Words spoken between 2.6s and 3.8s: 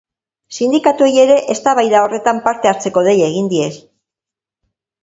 hartzeko deia egin die.